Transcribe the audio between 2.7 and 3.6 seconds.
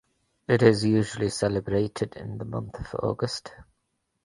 of August.